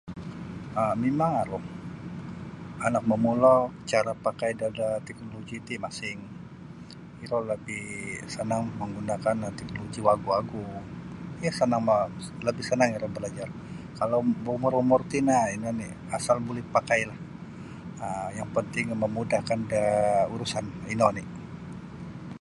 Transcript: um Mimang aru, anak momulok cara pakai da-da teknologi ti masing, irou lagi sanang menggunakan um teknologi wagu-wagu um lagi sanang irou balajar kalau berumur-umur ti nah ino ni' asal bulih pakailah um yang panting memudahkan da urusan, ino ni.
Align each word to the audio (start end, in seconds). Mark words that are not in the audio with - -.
um 0.81 0.93
Mimang 1.01 1.33
aru, 1.41 1.57
anak 2.87 3.03
momulok 3.09 3.63
cara 3.91 4.11
pakai 4.25 4.51
da-da 4.61 4.87
teknologi 5.07 5.57
ti 5.67 5.75
masing, 5.83 6.19
irou 7.23 7.41
lagi 7.51 7.81
sanang 8.33 8.63
menggunakan 8.79 9.35
um 9.47 9.55
teknologi 9.59 9.99
wagu-wagu 10.07 10.63
um 10.79 11.87
lagi 12.47 12.61
sanang 12.69 12.89
irou 12.95 13.13
balajar 13.15 13.49
kalau 13.99 14.19
berumur-umur 14.43 15.01
ti 15.11 15.19
nah 15.27 15.43
ino 15.55 15.69
ni' 15.79 15.93
asal 16.17 16.37
bulih 16.45 16.65
pakailah 16.75 17.19
um 18.05 18.27
yang 18.37 18.47
panting 18.55 18.87
memudahkan 19.03 19.59
da 19.71 19.83
urusan, 20.33 20.65
ino 20.93 21.07
ni. 21.17 21.23